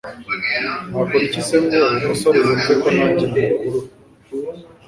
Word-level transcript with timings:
Nakora 0.89 1.25
iki 1.27 1.41
se 1.47 1.55
ngo 1.63 1.75
uwo 1.79 1.95
musore 2.09 2.37
yumve 2.45 2.73
ko 2.81 2.87
nange 2.95 3.25
mukurura 3.35 3.87